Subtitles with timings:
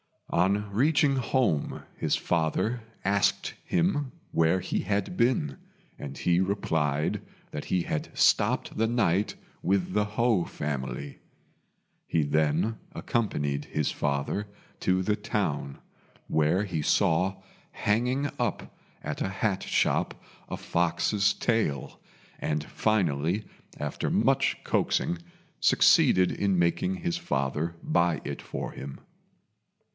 [0.31, 5.57] On reaching home his father asked him where he had been,
[5.99, 11.19] and he replied that he had stopped the night with the Ho family.
[12.07, 14.47] He then accompanied his father
[14.79, 15.77] to the town,
[16.27, 17.35] where he saw
[17.71, 21.99] hanging up at a hat shop a fox's tail,
[22.39, 23.43] and finally,
[23.77, 25.19] after much coaxing,
[25.59, 29.01] succeeded in making his father buy it for him.